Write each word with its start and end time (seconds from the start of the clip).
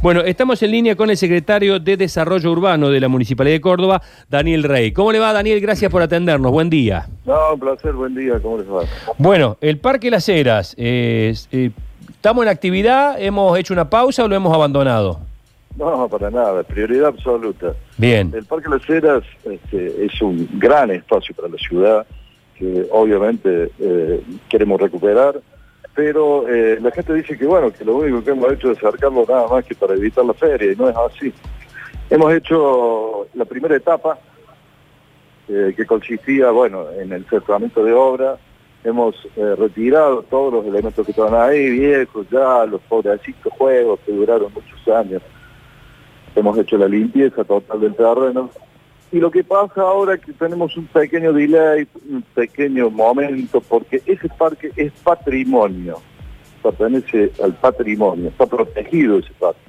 Bueno, 0.00 0.20
estamos 0.20 0.62
en 0.62 0.70
línea 0.70 0.94
con 0.94 1.10
el 1.10 1.16
secretario 1.16 1.80
de 1.80 1.96
Desarrollo 1.96 2.52
Urbano 2.52 2.88
de 2.88 3.00
la 3.00 3.08
Municipalidad 3.08 3.56
de 3.56 3.60
Córdoba, 3.60 4.00
Daniel 4.30 4.62
Rey. 4.62 4.92
¿Cómo 4.92 5.10
le 5.10 5.18
va, 5.18 5.32
Daniel? 5.32 5.60
Gracias 5.60 5.90
por 5.90 6.02
atendernos. 6.02 6.52
Buen 6.52 6.70
día. 6.70 7.08
No, 7.26 7.54
un 7.54 7.58
placer, 7.58 7.92
buen 7.94 8.14
día. 8.14 8.38
¿Cómo 8.40 8.58
les 8.58 8.70
va? 8.70 8.82
Bueno, 9.18 9.56
el 9.60 9.78
Parque 9.78 10.08
Las 10.08 10.28
Heras, 10.28 10.76
eh, 10.78 11.34
eh, 11.50 11.70
¿estamos 12.10 12.44
en 12.44 12.48
actividad? 12.48 13.20
¿Hemos 13.20 13.58
hecho 13.58 13.74
una 13.74 13.90
pausa 13.90 14.22
o 14.24 14.28
lo 14.28 14.36
hemos 14.36 14.54
abandonado? 14.54 15.18
No, 15.76 16.08
para 16.08 16.30
nada, 16.30 16.62
prioridad 16.62 17.08
absoluta. 17.08 17.72
Bien. 17.96 18.32
El 18.32 18.44
Parque 18.44 18.68
Las 18.68 18.88
Heras 18.88 19.24
este, 19.44 20.06
es 20.06 20.22
un 20.22 20.48
gran 20.54 20.92
espacio 20.92 21.34
para 21.34 21.48
la 21.48 21.58
ciudad 21.58 22.06
que 22.56 22.86
obviamente 22.92 23.72
eh, 23.80 24.22
queremos 24.48 24.80
recuperar, 24.80 25.40
pero 25.98 26.48
eh, 26.48 26.78
la 26.80 26.92
gente 26.92 27.12
dice 27.12 27.36
que 27.36 27.44
bueno, 27.44 27.72
que 27.72 27.84
lo 27.84 27.96
único 27.96 28.22
que 28.22 28.30
hemos 28.30 28.52
hecho 28.52 28.70
es 28.70 28.78
acercarlo 28.78 29.26
nada 29.28 29.48
más 29.48 29.64
que 29.64 29.74
para 29.74 29.94
evitar 29.94 30.24
la 30.24 30.32
feria, 30.32 30.70
y 30.70 30.76
no 30.76 30.88
es 30.88 30.96
así. 30.96 31.32
Hemos 32.08 32.32
hecho 32.34 33.26
la 33.34 33.44
primera 33.44 33.74
etapa, 33.74 34.16
eh, 35.48 35.74
que 35.76 35.84
consistía, 35.84 36.52
bueno, 36.52 36.88
en 36.92 37.12
el 37.12 37.24
cerramiento 37.24 37.82
de 37.82 37.92
obra, 37.94 38.38
hemos 38.84 39.16
retirado 39.34 40.22
todos 40.22 40.52
los 40.52 40.66
elementos 40.66 41.04
que 41.04 41.10
estaban 41.10 41.34
ahí, 41.34 41.68
viejos 41.68 42.28
ya, 42.30 42.64
los 42.66 42.80
pobrecitos 42.82 43.52
juegos 43.54 43.98
que 44.06 44.12
duraron 44.12 44.52
muchos 44.54 44.94
años. 44.94 45.20
Hemos 46.36 46.56
hecho 46.58 46.78
la 46.78 46.86
limpieza 46.86 47.42
total 47.42 47.80
del 47.80 47.96
terreno, 47.96 48.50
y 49.10 49.18
lo 49.18 49.30
que 49.30 49.42
pasa 49.42 49.80
ahora 49.80 50.14
es 50.14 50.20
que 50.20 50.32
tenemos 50.32 50.76
un 50.76 50.86
pequeño 50.86 51.32
delay, 51.32 51.86
un 52.10 52.22
pequeño 52.34 52.90
momento, 52.90 53.60
porque 53.60 54.02
ese 54.04 54.28
parque 54.28 54.70
es 54.76 54.92
patrimonio, 55.02 56.00
pertenece 56.62 57.32
al 57.42 57.54
patrimonio, 57.54 58.28
está 58.28 58.46
protegido 58.46 59.18
ese 59.18 59.32
parque. 59.38 59.60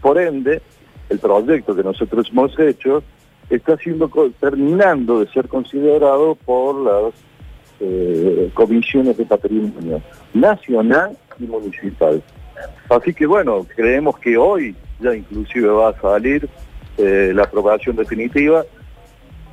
Por 0.00 0.18
ende, 0.18 0.62
el 1.10 1.18
proyecto 1.18 1.76
que 1.76 1.82
nosotros 1.82 2.28
hemos 2.30 2.58
hecho 2.58 3.02
está 3.50 3.76
siendo 3.76 4.10
terminando 4.40 5.20
de 5.20 5.28
ser 5.32 5.48
considerado 5.48 6.34
por 6.34 6.76
las 6.76 7.14
eh, 7.80 8.50
comisiones 8.54 9.16
de 9.16 9.24
patrimonio 9.24 10.02
nacional 10.32 11.16
y 11.38 11.44
municipal. 11.44 12.22
Así 12.88 13.12
que 13.12 13.26
bueno, 13.26 13.66
creemos 13.76 14.18
que 14.18 14.36
hoy 14.36 14.74
ya 14.98 15.14
inclusive 15.14 15.68
va 15.68 15.90
a 15.90 16.00
salir 16.00 16.48
eh, 16.96 17.32
la 17.34 17.44
aprobación 17.44 17.96
definitiva 17.96 18.64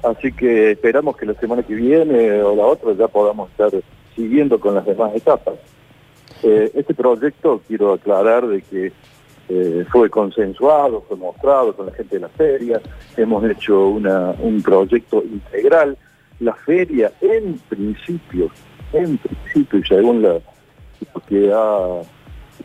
Así 0.06 0.32
que 0.32 0.72
esperamos 0.72 1.18
que 1.18 1.26
la 1.26 1.34
semana 1.34 1.64
que 1.64 1.74
viene 1.74 2.42
o 2.44 2.56
la 2.56 2.66
otra 2.66 2.94
ya 2.94 3.08
podamos 3.08 3.50
estar 3.50 3.72
siguiendo 4.16 4.60
con 4.60 4.76
las 4.76 4.86
demás 4.86 5.16
etapas. 5.16 5.56
Eh, 6.44 6.72
este 6.76 6.94
proyecto, 6.94 7.60
quiero 7.68 7.94
aclarar 7.94 8.46
de 8.46 8.62
que 8.62 8.92
eh, 9.50 9.86
fue 9.92 10.12
consensuado, 10.12 11.04
fue 11.08 11.18
mostrado 11.18 11.76
con 11.76 11.88
la 11.88 11.92
gente 11.94 12.18
de 12.18 12.22
la 12.22 12.30
feria, 12.30 12.80
hemos 13.18 13.44
hecho 13.50 13.88
un 13.88 14.62
proyecto 14.64 15.24
integral. 15.24 15.98
La 16.40 16.54
feria, 16.54 17.12
en 17.22 17.58
principio, 17.68 18.52
en 18.94 19.18
principio, 19.18 19.80
y 19.80 19.84
según 19.84 20.22
lo 20.22 20.42
que 21.28 21.52
ha 21.52 22.02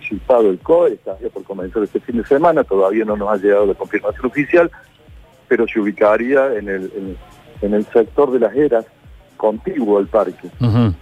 citado 0.07 0.51
el 0.51 0.59
COE, 0.59 0.95
está 0.95 1.17
por 1.33 1.45
comenzar 1.45 1.85
este 1.85 2.01
fin 2.01 2.19
de 2.19 2.25
semana, 2.25 2.65
todavía 2.65 3.05
no 3.07 3.17
nos 3.17 3.31
ha 3.31 3.37
llegado 3.37 3.65
la 3.65 3.75
confirmación 3.75 4.27
oficial, 4.27 4.71
pero 5.51 5.67
se 5.67 5.81
ubicaría 5.81 6.55
en 6.55 6.69
el, 6.69 7.17
en, 7.61 7.75
el 7.75 7.85
sector 7.87 8.31
de 8.31 8.39
las 8.39 8.55
eras 8.55 8.87
contiguo 9.37 9.99
al 9.99 10.07
parque. 10.07 10.49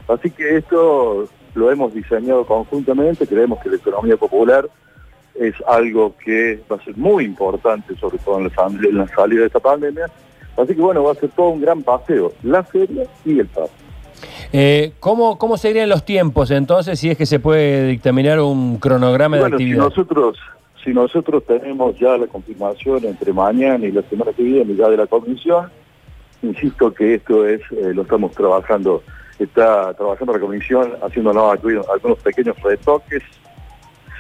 Así 0.09 0.31
que 0.31 0.57
esto 0.57 1.29
lo 1.55 1.71
hemos 1.71 1.93
diseñado 1.93 2.47
conjuntamente, 2.47 3.27
creemos 3.27 3.59
que 3.63 3.69
la 3.69 3.77
economía 3.77 4.17
popular 4.17 4.67
es 5.35 5.55
algo 5.67 6.15
que 6.25 6.63
va 6.73 6.77
a 6.77 6.83
ser 6.85 6.97
muy 6.97 7.27
importante, 7.27 7.95
sobre 7.97 8.17
todo 8.19 8.39
en 8.39 8.45
la, 8.97 9.09
salida 9.09 9.41
de 9.41 9.47
esta 9.49 9.61
pandemia. 9.61 10.07
Así 10.57 10.75
que 10.75 10.81
bueno, 10.81 11.05
va 11.05 11.13
a 11.13 11.17
ser 11.17 11.29
todo 11.37 11.51
un 11.51 11.61
gran 11.61 11.83
paseo, 11.83 12.33
la 12.43 12.63
feria 12.63 13.05
y 13.27 13.41
el 13.41 13.47
parque. 13.49 13.73
Eh, 14.51 14.95
¿cómo, 14.99 15.37
¿Cómo 15.37 15.59
serían 15.59 15.91
los 15.91 16.07
tiempos 16.07 16.51
entonces 16.51 16.99
si 16.99 17.11
es 17.11 17.19
que 17.19 17.27
se 17.27 17.39
puede 17.39 17.87
dictaminar 17.89 18.41
un 18.41 18.79
cronograma 18.79 19.37
de 19.37 19.45
actividad? 19.45 19.85
nosotros 19.85 20.39
si 20.85 20.93
nosotros 20.93 21.45
tenemos 21.45 21.99
ya 21.99 22.17
la 22.17 22.27
confirmación 22.27 23.05
entre 23.05 23.33
mañana 23.33 23.85
y 23.87 23.93
la 23.93 24.03
semana 24.03 24.33
que 24.33 24.43
viene 24.43 24.75
ya 24.77 24.89
de 24.89 24.97
la 24.97 25.07
comisión, 25.07 25.71
insisto 26.43 26.93
que 26.93 27.15
esto 27.15 27.47
es, 27.47 27.61
eh, 27.73 27.93
lo 27.95 28.03
estamos 28.03 28.33
trabajando, 28.33 29.03
está 29.39 29.93
trabajando 29.95 30.33
la 30.35 30.41
comisión 30.41 30.93
haciendo 31.03 31.31
algunos 31.31 32.19
pequeños 32.19 32.61
retoques 32.63 33.23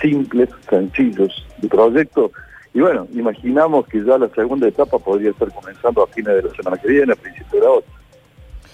simples, 0.01 0.49
sencillos 0.69 1.47
de 1.59 1.69
proyecto. 1.69 2.31
Y 2.75 2.81
bueno, 2.81 3.07
imaginamos 3.13 3.87
que 3.89 4.05
ya 4.05 4.19
la 4.19 4.29
segunda 4.29 4.69
etapa 4.69 4.99
podría 4.99 5.31
estar 5.31 5.53
comenzando 5.53 6.03
a 6.03 6.07
fines 6.09 6.35
de 6.35 6.43
la 6.43 6.55
semana 6.55 6.77
que 6.77 6.89
viene, 6.89 7.13
a 7.13 7.17
principios 7.17 7.53
de 7.53 7.61
la 7.61 7.71
otra. 7.71 7.98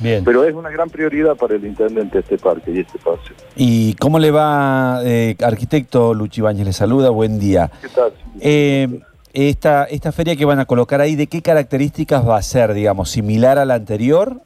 Pero 0.02 0.44
es 0.44 0.54
una 0.54 0.70
gran 0.70 0.90
prioridad 0.90 1.36
para 1.36 1.54
el 1.54 1.64
intendente 1.64 2.18
este 2.18 2.36
parque 2.36 2.72
y 2.72 2.80
este 2.80 2.98
espacio. 2.98 3.34
¿Y 3.56 3.94
cómo 3.94 4.18
le 4.18 4.30
va, 4.30 5.00
eh, 5.04 5.36
arquitecto 5.42 6.12
Luchi 6.14 6.40
Bañez? 6.40 6.66
Le 6.66 6.72
saluda, 6.72 7.10
buen 7.10 7.38
día. 7.38 7.70
¿Qué 7.80 7.88
tal? 7.88 8.12
Eh, 8.40 9.00
esta, 9.32 9.84
esta 9.84 10.12
feria 10.12 10.36
que 10.36 10.44
van 10.44 10.58
a 10.58 10.66
colocar 10.66 11.00
ahí, 11.00 11.16
¿de 11.16 11.26
qué 11.28 11.42
características 11.42 12.28
va 12.28 12.36
a 12.36 12.42
ser, 12.42 12.74
digamos, 12.74 13.10
similar 13.10 13.58
a 13.58 13.64
la 13.64 13.74
anterior? 13.74 14.40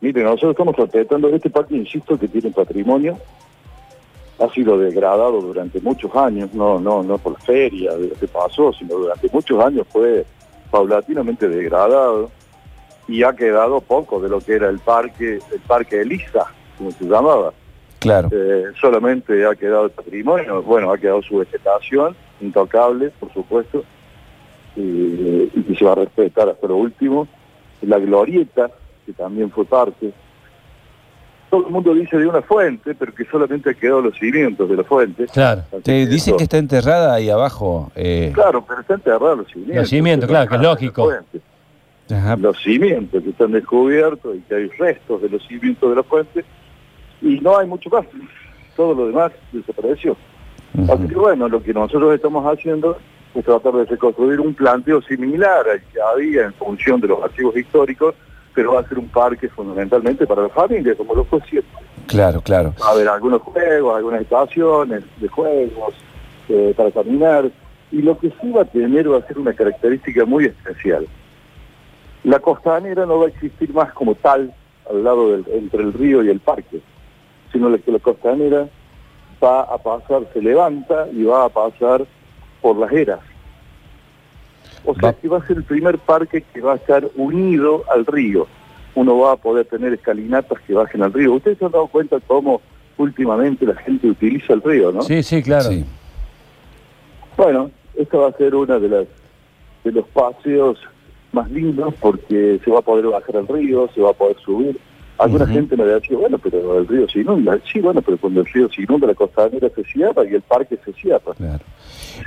Mire, 0.00 0.22
nosotros 0.22 0.52
estamos 0.52 0.76
respetando 0.76 1.28
este 1.28 1.50
parque, 1.50 1.76
insisto, 1.76 2.18
que 2.18 2.28
tiene 2.28 2.50
patrimonio, 2.50 3.18
ha 4.38 4.48
sido 4.52 4.78
degradado 4.78 5.40
durante 5.40 5.80
muchos 5.80 6.14
años, 6.14 6.52
no, 6.54 6.78
no, 6.78 7.02
no 7.02 7.18
por 7.18 7.40
feria 7.40 7.96
de 7.96 8.08
lo 8.08 8.14
que 8.14 8.28
pasó, 8.28 8.72
sino 8.72 8.96
durante 8.96 9.28
muchos 9.32 9.64
años 9.64 9.86
fue 9.90 10.24
paulatinamente 10.70 11.48
degradado 11.48 12.30
y 13.08 13.22
ha 13.22 13.34
quedado 13.34 13.80
poco 13.80 14.20
de 14.20 14.28
lo 14.28 14.40
que 14.40 14.54
era 14.54 14.68
el 14.68 14.78
parque, 14.78 15.38
el 15.52 15.60
parque 15.66 16.00
Elisa, 16.00 16.46
como 16.76 16.90
se 16.90 17.04
llamaba. 17.04 17.52
Claro. 17.98 18.28
Eh, 18.32 18.64
solamente 18.80 19.46
ha 19.46 19.54
quedado 19.54 19.86
el 19.86 19.90
patrimonio, 19.90 20.62
bueno, 20.62 20.92
ha 20.92 20.98
quedado 20.98 21.22
su 21.22 21.38
vegetación, 21.38 22.16
intocable, 22.40 23.10
por 23.18 23.32
supuesto, 23.32 23.84
y, 24.76 25.50
se 25.78 25.84
va 25.84 25.92
a 25.92 25.96
respetar 25.96 26.48
hasta 26.48 26.66
lo 26.66 26.76
último. 26.76 27.28
La 27.82 27.98
glorieta, 27.98 28.70
que 29.04 29.12
también 29.12 29.50
fue 29.50 29.64
parte. 29.64 30.12
Todo 31.50 31.66
el 31.66 31.72
mundo 31.72 31.94
dice 31.94 32.16
de 32.16 32.26
una 32.26 32.42
fuente, 32.42 32.94
pero 32.94 33.14
que 33.14 33.24
solamente 33.26 33.70
ha 33.70 33.74
quedado 33.74 34.00
los 34.02 34.18
cimientos 34.18 34.68
de 34.68 34.76
la 34.76 34.84
fuente. 34.84 35.26
Claro. 35.26 35.62
Te 35.82 36.06
dicen 36.06 36.36
que 36.36 36.44
está 36.44 36.58
enterrada 36.58 37.14
ahí 37.14 37.30
abajo. 37.30 37.92
Eh... 37.94 38.32
Claro, 38.34 38.64
pero 38.66 38.80
está 38.80 38.94
enterrada 38.94 39.36
los 39.36 39.46
cimientos. 39.48 39.76
Los 39.76 39.88
cimientos, 39.88 40.28
claro, 40.28 40.48
que 40.48 40.56
es 40.56 40.62
lógico 40.62 41.12
los 42.08 42.62
cimientos 42.62 43.22
que 43.22 43.30
están 43.30 43.52
descubiertos 43.52 44.36
y 44.36 44.40
que 44.40 44.54
hay 44.54 44.68
restos 44.68 45.22
de 45.22 45.28
los 45.28 45.46
cimientos 45.46 45.90
de 45.90 45.96
la 45.96 46.02
fuente, 46.02 46.44
y 47.22 47.40
no 47.40 47.58
hay 47.58 47.66
mucho 47.66 47.90
más. 47.90 48.06
Todo 48.76 48.94
lo 48.94 49.06
demás 49.08 49.32
desapareció. 49.52 50.16
Así 50.88 51.08
que 51.08 51.14
bueno, 51.14 51.48
lo 51.48 51.62
que 51.62 51.72
nosotros 51.72 52.14
estamos 52.14 52.44
haciendo 52.44 52.98
es 53.34 53.44
tratar 53.44 53.72
de 53.72 53.84
reconstruir 53.86 54.40
un 54.40 54.54
planteo 54.54 55.00
similar 55.02 55.68
al 55.68 55.80
que 55.80 56.00
había 56.00 56.44
en 56.44 56.52
función 56.54 57.00
de 57.00 57.08
los 57.08 57.22
archivos 57.22 57.56
históricos, 57.56 58.14
pero 58.54 58.74
va 58.74 58.80
a 58.80 58.88
ser 58.88 58.98
un 58.98 59.08
parque 59.08 59.48
fundamentalmente 59.48 60.26
para 60.26 60.42
la 60.42 60.48
familia, 60.48 60.94
como 60.94 61.14
lo 61.14 61.24
fue 61.24 61.40
siempre. 61.42 61.70
Claro, 62.06 62.40
claro. 62.40 62.74
Va 62.80 62.88
a 62.88 62.90
haber 62.92 63.08
algunos 63.08 63.42
juegos, 63.42 63.96
algunas 63.96 64.22
estaciones 64.22 65.02
de 65.18 65.28
juegos 65.28 65.94
eh, 66.48 66.72
para 66.76 66.90
caminar, 66.90 67.50
y 67.90 68.02
lo 68.02 68.18
que 68.18 68.30
sí 68.40 68.50
va 68.50 68.62
a 68.62 68.64
tener 68.64 69.10
va 69.10 69.18
a 69.18 69.26
ser 69.26 69.38
una 69.38 69.52
característica 69.52 70.24
muy 70.24 70.46
especial. 70.46 71.06
La 72.26 72.40
costanera 72.40 73.06
no 73.06 73.20
va 73.20 73.26
a 73.26 73.28
existir 73.28 73.72
más 73.72 73.92
como 73.92 74.16
tal 74.16 74.52
al 74.90 75.04
lado 75.04 75.30
del, 75.30 75.44
entre 75.52 75.84
el 75.84 75.92
río 75.92 76.24
y 76.24 76.28
el 76.28 76.40
parque, 76.40 76.80
sino 77.52 77.72
que 77.80 77.92
la 77.92 78.00
costanera 78.00 78.68
va 79.40 79.60
a 79.60 79.78
pasar, 79.78 80.22
se 80.32 80.42
levanta 80.42 81.06
y 81.12 81.22
va 81.22 81.44
a 81.44 81.48
pasar 81.48 82.04
por 82.60 82.76
las 82.78 82.90
eras. 82.90 83.20
O 84.84 84.92
sea 84.96 85.12
que 85.12 85.28
va 85.28 85.38
a 85.38 85.46
ser 85.46 85.58
el 85.58 85.62
primer 85.62 85.98
parque 85.98 86.42
que 86.52 86.60
va 86.60 86.72
a 86.72 86.76
estar 86.76 87.08
unido 87.14 87.84
al 87.94 88.04
río. 88.04 88.48
Uno 88.96 89.18
va 89.18 89.34
a 89.34 89.36
poder 89.36 89.66
tener 89.66 89.92
escalinatas 89.92 90.60
que 90.62 90.74
bajen 90.74 91.04
al 91.04 91.12
río. 91.12 91.34
Ustedes 91.34 91.58
se 91.58 91.66
han 91.66 91.70
dado 91.70 91.86
cuenta 91.86 92.18
cómo 92.26 92.60
últimamente 92.98 93.64
la 93.64 93.76
gente 93.76 94.08
utiliza 94.08 94.52
el 94.52 94.62
río, 94.62 94.90
¿no? 94.90 95.02
Sí, 95.02 95.22
sí, 95.22 95.44
claro. 95.44 95.70
Bueno, 97.36 97.70
esta 97.94 98.18
va 98.18 98.30
a 98.30 98.32
ser 98.32 98.52
una 98.56 98.80
de 98.80 98.88
las 98.88 99.06
de 99.84 99.92
los 99.92 100.08
paseos 100.08 100.80
más 101.32 101.50
lindos 101.50 101.94
porque 102.00 102.60
se 102.64 102.70
va 102.70 102.78
a 102.78 102.82
poder 102.82 103.06
bajar 103.06 103.36
al 103.36 103.48
río, 103.48 103.88
se 103.94 104.00
va 104.00 104.10
a 104.10 104.14
poder 104.14 104.36
subir. 104.44 104.78
Alguna 105.18 105.46
gente 105.46 105.76
me 105.76 105.84
decía, 105.84 106.16
bueno, 106.18 106.36
pero 106.38 106.78
el 106.78 106.86
río 106.86 107.08
se 107.08 107.20
inunda. 107.20 107.58
Sí, 107.72 107.80
bueno, 107.80 108.02
pero 108.02 108.18
cuando 108.18 108.40
el 108.40 108.46
río 108.46 108.68
se 108.68 108.82
inunda, 108.82 109.06
la 109.06 109.14
costanera 109.14 109.68
se 109.74 109.82
cierra 109.84 110.24
y 110.24 110.34
el 110.34 110.42
parque 110.42 110.78
se 110.84 110.92
cierra. 110.92 111.32
Claro. 111.36 111.64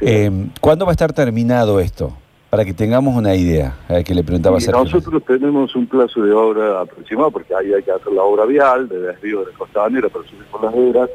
Eh, 0.02 0.48
¿Cuándo 0.60 0.86
va 0.86 0.92
a 0.92 0.94
estar 0.94 1.14
terminado 1.14 1.80
esto? 1.80 2.14
Para 2.50 2.66
que 2.66 2.74
tengamos 2.74 3.16
una 3.16 3.36
idea, 3.36 3.76
a 3.88 4.02
que 4.02 4.16
le 4.16 4.24
preguntaba 4.24 4.58
a 4.58 4.72
Nosotros 4.72 5.24
tenemos 5.24 5.76
un 5.76 5.86
plazo 5.86 6.24
de 6.24 6.32
obra 6.32 6.82
aproximado, 6.82 7.30
porque 7.30 7.54
ahí 7.54 7.72
hay 7.72 7.84
que 7.84 7.92
hacer 7.92 8.12
la 8.12 8.24
obra 8.24 8.46
vial 8.46 8.90
de 8.90 9.00
desvío 9.00 9.42
de 9.42 9.52
la 9.52 9.58
costanera 9.60 10.10
para 10.10 10.28
subir 10.28 10.46
por 10.46 10.64
las 10.64 10.74
veras, 10.74 11.10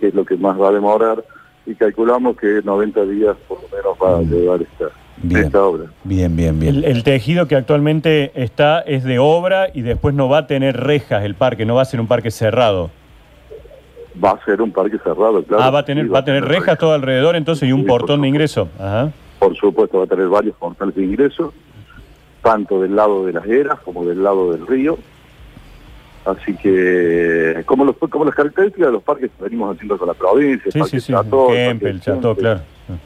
que 0.00 0.06
es 0.08 0.14
lo 0.14 0.24
que 0.24 0.36
más 0.38 0.58
va 0.58 0.70
a 0.70 0.72
demorar 0.72 1.22
y 1.68 1.74
calculamos 1.74 2.36
que 2.36 2.62
90 2.64 3.04
días 3.04 3.36
por 3.46 3.58
lo 3.62 3.68
menos 3.68 3.96
va 4.02 4.18
a 4.18 4.22
mm. 4.22 4.30
llevar 4.30 4.62
esta, 4.62 4.86
esta 5.30 5.64
obra. 5.64 5.84
Bien, 6.04 6.34
bien, 6.34 6.58
bien. 6.58 6.84
El, 6.84 7.02
tejido 7.02 7.46
que 7.46 7.56
actualmente 7.56 8.32
está 8.34 8.80
es 8.80 9.04
de 9.04 9.18
obra 9.18 9.68
y 9.72 9.82
después 9.82 10.14
no 10.14 10.28
va 10.28 10.38
a 10.38 10.46
tener 10.46 10.76
rejas 10.76 11.24
el 11.24 11.34
parque, 11.34 11.64
no 11.64 11.74
va 11.74 11.82
a 11.82 11.86
ser 11.86 12.00
un 12.00 12.06
parque 12.06 12.30
cerrado. 12.30 12.90
Va 14.22 14.32
a 14.32 14.44
ser 14.44 14.60
un 14.60 14.72
parque 14.72 14.98
cerrado, 14.98 15.42
claro. 15.44 15.62
Ah, 15.62 15.70
va 15.70 15.80
a 15.80 15.84
tener, 15.84 16.12
va, 16.12 16.20
a 16.20 16.24
tener 16.24 16.44
rejas, 16.44 16.78
todo 16.78 16.92
alrededor 16.92 17.36
entonces 17.36 17.68
y 17.68 17.72
un 17.72 17.86
portón 17.86 18.22
de 18.22 18.28
ingreso. 18.28 18.68
Ajá. 18.78 19.10
Por 19.38 19.56
supuesto, 19.56 19.98
va 19.98 20.04
a 20.04 20.08
tener 20.08 20.28
varios 20.28 20.56
portales 20.56 20.94
de 20.96 21.04
ingreso, 21.04 21.52
tanto 22.42 22.80
del 22.80 22.96
lado 22.96 23.24
de 23.26 23.32
las 23.32 23.46
eras 23.46 23.78
como 23.80 24.04
del 24.04 24.22
lado 24.22 24.52
del 24.52 24.66
río 24.66 24.98
Así 26.28 26.54
que, 26.56 27.62
como, 27.64 27.86
los, 27.86 27.96
como 27.96 28.26
las 28.26 28.34
características 28.34 28.88
de 28.88 28.92
los 28.92 29.02
parques 29.02 29.30
que 29.30 29.44
venimos 29.44 29.74
haciendo 29.74 29.96
con 29.96 30.08
la 30.08 30.14
provincia, 30.14 30.70
sí, 30.70 30.80
sí, 30.84 31.00
sí. 31.00 31.12
el 31.12 32.00
Chateau, 32.00 32.36
claro. 32.36 32.60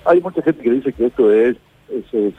Hay 0.04 0.20
mucha 0.20 0.42
gente 0.42 0.60
que 0.60 0.70
dice 0.70 0.92
que 0.92 1.06
esto 1.06 1.32
es, 1.32 1.56
es, 1.92 2.14
es 2.14 2.34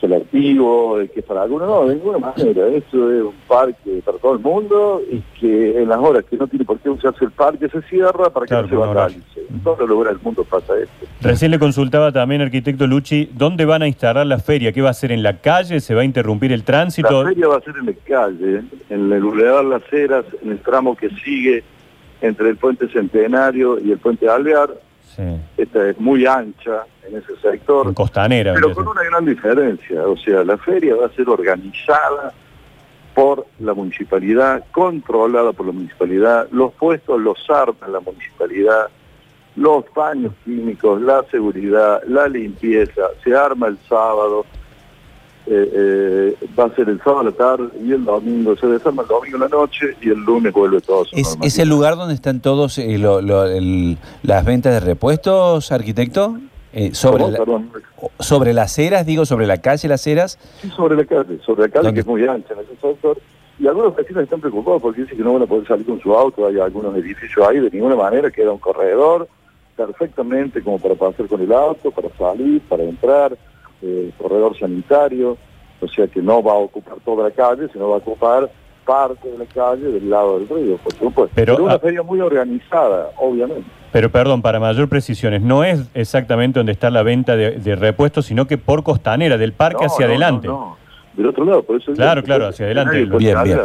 selectivo, 0.00 0.98
que 1.12 1.22
para 1.22 1.42
algunos 1.42 1.68
no, 1.68 1.86
de 1.86 1.96
ninguna 1.96 2.18
manera. 2.18 2.68
Esto 2.68 3.12
es 3.12 3.22
un 3.22 3.34
parque 3.46 4.00
para 4.04 4.18
todo 4.18 4.34
el 4.34 4.38
mundo 4.38 5.02
y 5.10 5.20
que 5.38 5.82
en 5.82 5.88
las 5.88 5.98
horas 5.98 6.24
que 6.24 6.36
no 6.36 6.46
tiene 6.46 6.64
por 6.64 6.78
qué 6.78 6.90
usarse 6.90 7.24
el 7.24 7.32
parque 7.32 7.68
se 7.68 7.82
cierra 7.82 8.30
para 8.30 8.46
que 8.46 8.54
no 8.54 8.68
se 8.68 8.76
vandalice. 8.76 9.46
En 9.50 9.60
todo 9.60 9.86
lugar 9.86 10.12
del 10.12 10.22
mundo 10.22 10.44
pasa 10.44 10.78
esto. 10.78 11.06
Recién 11.20 11.50
le 11.50 11.58
consultaba 11.58 12.12
también, 12.12 12.40
arquitecto 12.40 12.86
Luchi, 12.86 13.30
¿dónde 13.34 13.64
van 13.64 13.82
a 13.82 13.88
instalar 13.88 14.26
la 14.26 14.38
feria? 14.38 14.72
¿Qué 14.72 14.82
va 14.82 14.90
a 14.90 14.94
ser 14.94 15.12
en 15.12 15.22
la 15.22 15.38
calle? 15.38 15.80
¿Se 15.80 15.94
va 15.94 16.02
a 16.02 16.04
interrumpir 16.04 16.52
el 16.52 16.62
tránsito? 16.62 17.24
La 17.24 17.30
feria 17.30 17.48
va 17.48 17.56
a 17.56 17.60
ser 17.60 17.74
en 17.78 17.86
la 17.86 17.92
calle, 18.04 18.62
en 18.90 19.12
el 19.12 19.22
Boulevard 19.22 19.66
Las 19.66 19.92
Heras, 19.92 20.24
en 20.42 20.52
el 20.52 20.58
tramo 20.60 20.96
que 20.96 21.10
sigue 21.10 21.64
entre 22.20 22.50
el 22.50 22.56
puente 22.56 22.88
Centenario 22.88 23.78
y 23.78 23.92
el 23.92 23.98
puente 23.98 24.28
Alvear 24.28 24.70
esta 25.56 25.88
es 25.88 25.98
muy 25.98 26.26
ancha 26.26 26.84
en 27.06 27.16
ese 27.16 27.36
sector. 27.36 27.92
costanera. 27.94 28.54
Pero 28.54 28.74
con 28.74 28.88
una 28.88 29.02
gran 29.02 29.24
diferencia. 29.24 30.06
O 30.06 30.16
sea, 30.16 30.44
la 30.44 30.56
feria 30.58 30.94
va 30.94 31.06
a 31.06 31.10
ser 31.10 31.28
organizada 31.28 32.32
por 33.14 33.46
la 33.58 33.74
municipalidad, 33.74 34.64
controlada 34.70 35.52
por 35.52 35.66
la 35.66 35.72
municipalidad, 35.72 36.48
los 36.52 36.72
puestos 36.74 37.20
los 37.20 37.38
arma 37.50 37.88
la 37.88 37.98
municipalidad, 37.98 38.88
los 39.56 39.84
baños 39.92 40.32
químicos, 40.44 41.02
la 41.02 41.24
seguridad, 41.28 42.00
la 42.06 42.28
limpieza, 42.28 43.02
se 43.24 43.34
arma 43.34 43.66
el 43.66 43.78
sábado, 43.88 44.46
eh, 45.50 46.34
eh, 46.40 46.46
va 46.58 46.64
a 46.64 46.74
ser 46.74 46.90
el 46.90 46.98
sábado 46.98 47.20
a 47.20 47.24
la 47.24 47.32
tarde 47.32 47.68
y 47.82 47.92
el 47.92 48.04
domingo 48.04 48.54
se 48.56 48.66
desarma 48.66 49.02
el 49.02 49.08
domingo 49.08 49.36
en 49.36 49.40
la 49.40 49.48
noche 49.48 49.96
y 50.00 50.10
el 50.10 50.18
lunes 50.18 50.52
vuelve 50.52 50.80
todo. 50.82 51.06
¿Es, 51.12 51.38
¿Es 51.42 51.58
el 51.58 51.70
lugar 51.70 51.96
donde 51.96 52.14
están 52.14 52.40
todos 52.40 52.76
eh, 52.76 52.98
las 54.22 54.44
ventas 54.44 54.74
de 54.74 54.80
repuestos, 54.80 55.72
arquitecto? 55.72 56.38
sobre, 56.92 57.24
sobre 58.20 58.52
las 58.52 58.78
eras, 58.78 59.04
digo, 59.06 59.24
sobre 59.24 59.46
la 59.46 59.56
calle 59.56 59.88
Las 59.88 60.06
Heras. 60.06 60.38
Sí, 60.60 60.68
sobre 60.68 60.96
la 60.96 61.04
calle, 61.04 61.40
sobre 61.44 61.62
la 61.62 61.68
calle 61.70 61.94
que 61.94 62.00
es 62.00 62.06
muy 62.06 62.24
ancha 62.28 62.54
en 62.54 62.60
ese 62.60 62.76
sector. 62.80 63.18
Y 63.58 63.66
algunos 63.66 63.96
vecinos 63.96 64.22
están 64.22 64.40
preocupados 64.40 64.82
porque 64.82 65.00
dicen 65.00 65.16
que 65.16 65.24
no 65.24 65.32
van 65.32 65.42
a 65.42 65.46
poder 65.46 65.66
salir 65.66 65.86
con 65.86 65.98
su 66.00 66.14
auto, 66.14 66.46
hay 66.46 66.60
algunos 66.60 66.94
edificios 66.94 67.48
ahí, 67.48 67.58
de 67.58 67.70
ninguna 67.70 67.96
manera 67.96 68.30
queda 68.30 68.52
un 68.52 68.58
corredor 68.58 69.26
perfectamente 69.76 70.62
como 70.62 70.78
para 70.78 70.94
pasar 70.94 71.26
con 71.26 71.40
el 71.40 71.52
auto, 71.52 71.90
para 71.90 72.10
salir, 72.16 72.60
para 72.68 72.84
entrar 72.84 73.36
eh, 73.82 74.10
corredor 74.18 74.58
sanitario, 74.58 75.36
o 75.80 75.88
sea 75.88 76.06
que 76.08 76.20
no 76.20 76.42
va 76.42 76.52
a 76.52 76.56
ocupar 76.56 76.96
toda 77.04 77.28
la 77.28 77.30
calle, 77.30 77.68
sino 77.72 77.88
va 77.88 77.96
a 77.96 77.98
ocupar 77.98 78.50
parte 78.84 79.30
de 79.30 79.38
la 79.38 79.44
calle 79.44 79.86
del 79.86 80.08
lado 80.08 80.38
del 80.38 80.48
río, 80.48 80.76
por 80.78 80.92
supuesto. 80.94 81.32
Pero, 81.34 81.56
una 81.62 81.74
ah, 81.74 81.78
feria 81.78 82.02
muy 82.02 82.20
organizada, 82.20 83.10
obviamente. 83.18 83.64
Pero 83.92 84.10
perdón, 84.10 84.42
para 84.42 84.58
mayor 84.58 84.88
precisiones, 84.88 85.42
no 85.42 85.62
es 85.62 85.90
exactamente 85.94 86.58
donde 86.58 86.72
está 86.72 86.90
la 86.90 87.02
venta 87.02 87.36
de, 87.36 87.76
repuestos, 87.76 88.26
sino 88.26 88.46
que 88.46 88.58
por 88.58 88.82
costanera, 88.82 89.36
del 89.36 89.52
parque 89.52 89.84
hacia 89.84 90.06
adelante. 90.06 90.48
No, 90.48 90.76
del 91.14 91.26
otro 91.26 91.44
lado, 91.44 91.62
por 91.62 91.80
eso... 91.80 91.92
Claro, 91.92 92.22
claro, 92.22 92.46
hacia 92.46 92.66
adelante. 92.66 93.04
Bien, 93.04 93.36
bien. 93.44 93.60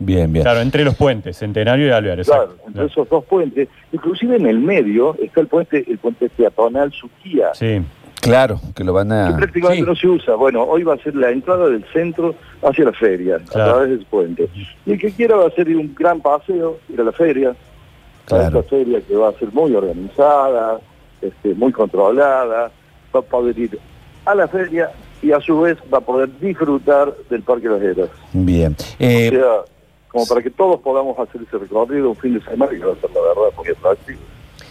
Bien, 0.00 0.32
bien. 0.32 0.42
Claro, 0.42 0.60
entre 0.60 0.84
los 0.84 0.96
puentes, 0.96 1.36
Centenario 1.36 1.86
y 1.86 1.90
Alvear. 1.90 2.22
Claro, 2.22 2.56
entre 2.66 2.86
esos 2.86 3.08
dos 3.08 3.24
puentes. 3.24 3.68
Inclusive 3.92 4.36
en 4.36 4.46
el 4.46 4.58
medio 4.58 5.16
está 5.22 5.40
el 5.40 5.46
puente, 5.46 5.84
el 5.88 5.98
puente 5.98 6.28
peatonal 6.28 6.92
Suquía. 6.92 7.54
Sí. 7.54 7.80
Claro, 8.24 8.58
que 8.74 8.82
lo 8.84 8.94
van 8.94 9.12
a... 9.12 9.28
Que 9.28 9.34
prácticamente 9.34 9.82
no 9.82 9.94
se 9.94 10.08
usa. 10.08 10.34
Bueno, 10.34 10.62
hoy 10.62 10.82
va 10.82 10.94
a 10.94 10.98
ser 10.98 11.14
la 11.14 11.30
entrada 11.30 11.68
del 11.68 11.84
centro 11.92 12.34
hacia 12.62 12.86
la 12.86 12.92
feria, 12.92 13.36
a 13.36 13.38
través 13.38 13.90
del 13.90 14.06
puente. 14.06 14.48
Y 14.86 14.92
el 14.92 14.98
que 14.98 15.12
quiera 15.12 15.36
va 15.36 15.44
a 15.44 15.48
hacer 15.48 15.68
un 15.68 15.94
gran 15.94 16.20
paseo, 16.20 16.78
ir 16.88 17.00
a 17.00 17.04
la 17.04 17.12
feria, 17.12 17.54
claro. 18.24 18.44
a 18.44 18.46
esta 18.46 18.62
feria 18.62 19.00
que 19.02 19.14
va 19.14 19.28
a 19.28 19.32
ser 19.32 19.52
muy 19.52 19.74
organizada, 19.74 20.80
este, 21.20 21.54
muy 21.54 21.70
controlada, 21.70 22.70
va 23.14 23.20
a 23.20 23.22
poder 23.22 23.58
ir 23.58 23.78
a 24.24 24.34
la 24.34 24.48
feria 24.48 24.90
y 25.20 25.30
a 25.32 25.40
su 25.40 25.60
vez 25.60 25.76
va 25.92 25.98
a 25.98 26.00
poder 26.00 26.30
disfrutar 26.40 27.14
del 27.28 27.42
Parque 27.42 27.68
de 27.68 27.74
las 27.74 27.82
Heras. 27.82 28.10
Bien. 28.32 28.74
Eh... 28.98 29.28
O 29.28 29.36
sea, 29.36 29.74
como 30.08 30.26
para 30.26 30.42
que 30.42 30.50
todos 30.50 30.80
podamos 30.80 31.18
hacer 31.18 31.42
ese 31.42 31.58
recorrido 31.58 32.10
un 32.10 32.16
fin 32.16 32.34
de 32.34 32.44
semana 32.44 32.70
que 32.70 32.78
va 32.78 32.92
a 32.92 32.96
ser 32.96 33.10
la 33.10 33.20
verdad 33.20 33.56
muy 33.56 33.68
atractivo. 33.68 34.20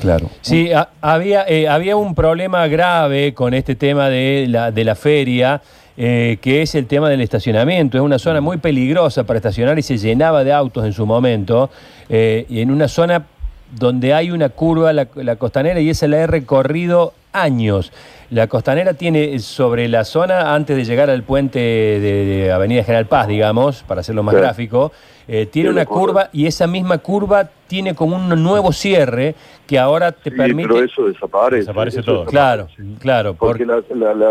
Claro. 0.03 0.29
Sí, 0.41 0.69
había, 0.99 1.45
eh, 1.47 1.69
había 1.69 1.95
un 1.95 2.13
problema 2.13 2.67
grave 2.67 3.33
con 3.33 3.53
este 3.53 3.75
tema 3.75 4.09
de 4.09 4.47
la, 4.49 4.69
de 4.69 4.83
la 4.83 4.95
feria. 4.95 5.61
Eh, 5.95 6.39
que 6.41 6.63
es 6.63 6.73
el 6.73 6.87
tema 6.87 7.07
del 7.07 7.21
estacionamiento. 7.21 7.99
Es 7.99 8.03
una 8.03 8.17
zona 8.17 8.41
muy 8.41 8.57
peligrosa 8.57 9.25
para 9.25 9.37
estacionar 9.37 9.77
y 9.77 9.83
se 9.83 9.97
llenaba 9.99 10.43
de 10.43 10.51
autos 10.51 10.83
en 10.85 10.91
su 10.91 11.05
momento. 11.05 11.69
Eh, 12.09 12.47
y 12.49 12.61
en 12.61 12.71
una 12.71 12.87
zona 12.87 13.27
donde 13.75 14.13
hay 14.13 14.31
una 14.31 14.49
curva, 14.49 14.93
la, 14.93 15.07
la, 15.15 15.35
costanera, 15.35 15.79
y 15.79 15.89
esa 15.89 16.07
la 16.07 16.17
he 16.17 16.27
recorrido 16.27 17.13
años. 17.33 17.91
La 18.29 18.47
costanera 18.47 18.93
tiene 18.93 19.37
sobre 19.39 19.87
la 19.87 20.05
zona, 20.05 20.55
antes 20.55 20.77
de 20.77 20.85
llegar 20.85 21.09
al 21.09 21.23
puente 21.23 21.59
de, 21.59 22.51
Avenida 22.51 22.83
General 22.83 23.05
Paz, 23.05 23.27
digamos, 23.27 23.83
para 23.83 24.01
hacerlo 24.01 24.23
más 24.23 24.35
gráfico, 24.35 24.91
eh, 25.27 25.45
tiene 25.45 25.69
una 25.69 25.85
curva 25.85 26.29
y 26.33 26.47
esa 26.47 26.67
misma 26.67 26.97
curva 26.97 27.49
tiene 27.67 27.95
como 27.95 28.15
un 28.15 28.43
nuevo 28.43 28.71
cierre 28.71 29.35
que 29.67 29.79
ahora 29.79 30.11
te 30.11 30.31
permite... 30.31 30.67
pero 30.67 30.83
eso 30.83 31.05
desaparece. 31.05 31.61
Desaparece 31.61 32.03
todo. 32.03 32.25
Claro, 32.25 32.67
claro. 32.99 33.33
Porque 33.33 33.65
la, 33.65 33.83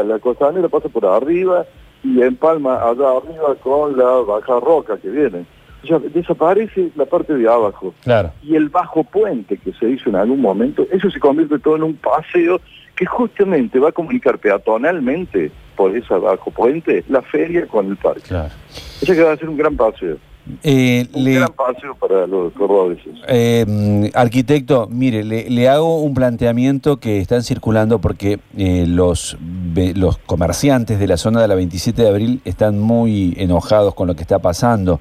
la, 0.03 0.19
costanera 0.19 0.69
pasa 0.69 0.89
por 0.89 1.07
arriba 1.07 1.65
y 2.03 2.21
empalma 2.23 2.77
allá 2.83 3.17
arriba 3.17 3.55
con 3.63 3.97
la 3.97 4.05
baja 4.05 4.61
roca 4.61 4.99
que 4.99 5.09
viene. 5.09 5.47
O 5.83 5.87
sea, 5.87 5.99
desaparece 5.99 6.91
la 6.95 7.07
parte 7.07 7.35
de 7.35 7.49
abajo. 7.49 7.95
Claro. 8.03 8.33
Y 8.43 8.55
el 8.57 8.69
bajo 8.69 9.05
puente 9.05 9.57
que 9.57 9.73
se 9.73 9.91
hizo 9.91 10.11
en 10.11 10.17
algún 10.17 10.41
momento, 10.41 10.87
eso 10.93 11.11
se 11.11 11.19
convierte 11.19 11.59
todo 11.59 11.77
en 11.77 11.83
un 11.83 11.95
paseo 11.95 12.61
que 12.95 13.07
justamente 13.07 13.79
va 13.79 13.89
a 13.89 13.93
comunicar 13.93 14.39
peatonalmente 14.39 15.51
por 15.77 15.97
esa 15.97 16.19
bajo 16.19 16.51
puente 16.51 17.05
la 17.09 17.23
feria 17.23 17.67
con 17.67 17.89
el 17.89 17.97
parque. 17.97 18.23
Claro. 18.29 18.53
Eso 19.01 19.13
que 19.13 19.23
va 19.23 19.33
a 19.33 19.37
ser 19.37 19.49
un 19.49 19.57
gran 19.57 19.77
paseo. 19.77 20.19
Eh, 20.65 21.07
un 21.13 21.25
gran 21.25 21.53
paseo 21.53 21.95
para 21.95 22.27
los 22.27 22.53
cordobeses. 22.53 23.15
Eh, 23.29 24.11
arquitecto, 24.15 24.89
mire, 24.91 25.23
le, 25.23 25.69
hago 25.69 26.01
un 26.03 26.15
planteamiento 26.15 26.99
que 26.99 27.19
están 27.19 27.43
circulando 27.43 28.01
porque 28.01 28.41
eh, 28.57 28.85
los, 28.89 29.37
los 29.95 30.19
comerciantes 30.19 30.99
de 30.99 31.07
la 31.07 31.17
zona 31.17 31.41
de 31.41 31.49
la 31.49 31.55
27 31.55 32.03
de 32.03 32.09
abril 32.09 32.41
están 32.45 32.79
muy 32.81 33.35
enojados 33.37 33.95
con 33.95 34.09
lo 34.09 34.17
que 34.17 34.23
está 34.23 34.41
pasando. 34.41 35.01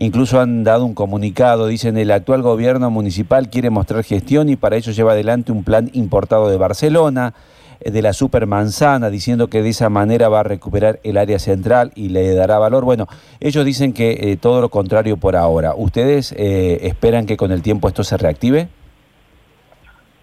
Incluso 0.00 0.40
han 0.40 0.62
dado 0.62 0.84
un 0.84 0.94
comunicado, 0.94 1.66
dicen 1.66 1.98
el 1.98 2.12
actual 2.12 2.40
gobierno 2.40 2.88
municipal 2.88 3.50
quiere 3.50 3.68
mostrar 3.68 4.04
gestión 4.04 4.48
y 4.48 4.54
para 4.54 4.76
ello 4.76 4.92
lleva 4.92 5.10
adelante 5.10 5.50
un 5.50 5.64
plan 5.64 5.90
importado 5.92 6.48
de 6.48 6.56
Barcelona, 6.56 7.34
eh, 7.80 7.90
de 7.90 8.00
la 8.00 8.12
supermanzana, 8.12 9.10
diciendo 9.10 9.48
que 9.48 9.60
de 9.60 9.70
esa 9.70 9.88
manera 9.88 10.28
va 10.28 10.40
a 10.40 10.44
recuperar 10.44 11.00
el 11.02 11.16
área 11.16 11.40
central 11.40 11.90
y 11.96 12.10
le 12.10 12.32
dará 12.32 12.60
valor. 12.60 12.84
Bueno, 12.84 13.08
ellos 13.40 13.64
dicen 13.64 13.92
que 13.92 14.12
eh, 14.20 14.36
todo 14.36 14.60
lo 14.60 14.68
contrario 14.68 15.16
por 15.16 15.34
ahora. 15.34 15.74
¿Ustedes 15.76 16.32
eh, 16.38 16.78
esperan 16.82 17.26
que 17.26 17.36
con 17.36 17.50
el 17.50 17.62
tiempo 17.62 17.88
esto 17.88 18.04
se 18.04 18.16
reactive? 18.16 18.68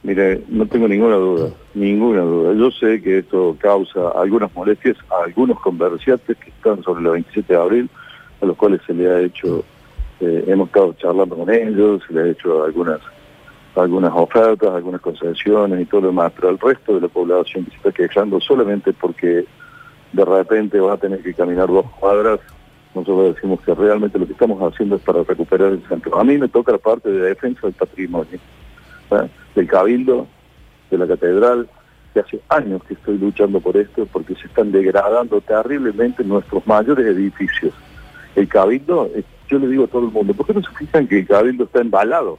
Mire, 0.03 0.41
no 0.48 0.67
tengo 0.67 0.88
ninguna 0.88 1.15
duda, 1.15 1.50
ninguna 1.74 2.22
duda. 2.22 2.53
Yo 2.53 2.72
sé 2.72 3.01
que 3.01 3.20
esto 3.20 3.58
causa 3.60 4.12
algunas 4.15 4.55
molestias 4.55 4.96
a 5.10 5.25
algunos 5.25 5.60
comerciantes 5.60 6.38
que 6.38 6.50
están 6.50 6.82
sobre 6.82 7.03
el 7.03 7.12
27 7.12 7.51
de 7.51 7.60
abril, 7.60 7.89
los 8.46 8.58
cuales 8.58 8.82
se 8.86 8.94
le 8.94 9.10
ha 9.10 9.20
hecho, 9.20 9.64
eh, 10.20 10.46
hemos 10.48 10.68
estado 10.68 10.94
charlando 10.94 11.36
con 11.36 11.50
ellos, 11.50 12.02
se 12.08 12.14
le 12.14 12.22
ha 12.22 12.28
hecho 12.28 12.64
algunas 12.64 13.00
algunas 13.75 14.14
ofertas, 14.14 14.74
algunas 14.74 15.02
concesiones 15.02 15.82
y 15.82 15.86
todo 15.86 16.02
lo 16.02 16.08
demás, 16.08 16.32
pero 16.36 16.50
al 16.50 16.60
resto 16.60 16.96
de 16.96 17.02
la 17.02 17.08
población 17.08 17.66
que 17.66 17.72
se 17.72 17.78
está 17.78 17.92
quejando 17.92 18.40
solamente 18.40 18.94
porque 18.94 19.46
de 20.14 20.25
repente 20.25 20.80
va 20.80 20.94
a 20.94 20.98
tener 20.98 21.22
que 21.22 21.34
caminar 21.34 21.68
dos 21.68 21.86
cuadras, 22.00 22.40
nosotros 22.94 23.36
decimos 23.36 23.60
que 23.62 23.74
realmente 23.75 24.18
lo 24.18 24.25
que 24.25 24.32
estamos 24.32 24.62
haciendo 24.62 24.96
es 24.96 25.02
para 25.02 25.24
recuperar 25.24 25.74
el 25.74 25.86
centro. 25.90 26.18
A 26.18 26.24
mí 26.24 26.38
me 26.38 26.48
toca 26.48 26.72
la 26.72 26.78
parte 26.78 27.10
de 27.10 27.28
defensa 27.28 27.62
del 27.64 27.74
patrimonio, 27.74 28.40
¿eh? 29.12 29.30
del 29.56 29.68
cabildo, 29.68 30.28
de 30.90 30.98
la 30.98 31.08
catedral, 31.08 31.68
que 32.14 32.22
hace 32.22 32.40
años 32.48 32.82
que 32.88 32.94
estoy 32.94 33.18
luchando 33.18 33.60
por 33.60 33.75
esto, 33.75 34.06
porque 34.06 34.36
se 34.36 34.48
están 34.48 34.72
degradando 34.72 35.42
terriblemente 35.42 36.24
nuestros 36.24 36.66
mayores 36.66 37.06
edificios 37.08 37.74
el 38.36 38.48
cabildo, 38.48 39.10
eh, 39.15 39.24
yo 39.48 39.60
le 39.60 39.68
digo 39.68 39.86
a 39.86 39.88
todo 39.88 40.06
el 40.06 40.12
mundo, 40.12 40.34
¿por 40.34 40.46
qué 40.46 40.54
no 40.54 40.62
se 40.62 40.72
fijan 40.72 41.08
que 41.08 41.20
el 41.20 41.27
cabildo 41.27 41.65
está 41.65 41.82
embalado? 41.82 42.38